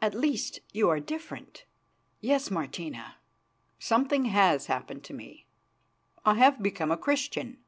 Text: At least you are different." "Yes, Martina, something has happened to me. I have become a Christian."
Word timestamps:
At 0.00 0.14
least 0.14 0.60
you 0.72 0.88
are 0.90 1.00
different." 1.00 1.64
"Yes, 2.20 2.52
Martina, 2.52 3.16
something 3.80 4.26
has 4.26 4.66
happened 4.66 5.02
to 5.06 5.12
me. 5.12 5.48
I 6.24 6.34
have 6.34 6.62
become 6.62 6.92
a 6.92 6.96
Christian." 6.96 7.58